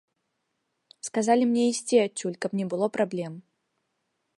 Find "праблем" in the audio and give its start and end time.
2.97-3.33